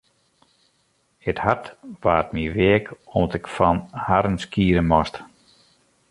It 1.23 1.37
hart 1.45 1.67
waard 2.03 2.27
my 2.35 2.43
weak 2.57 2.85
om't 3.17 3.37
ik 3.39 3.45
fan 3.55 3.77
harren 4.07 4.37
skiede 4.45 4.83
moast. 4.91 5.15